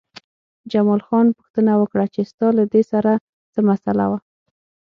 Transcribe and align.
جمال 0.71 1.01
خان 1.07 1.25
پوښتنه 1.37 1.71
وکړه 1.77 2.05
چې 2.13 2.21
ستا 2.31 2.47
له 2.57 2.63
دې 2.73 2.83
سره 2.91 3.11
څه 3.53 3.59
مسئله 3.69 4.05
وه 4.11 4.19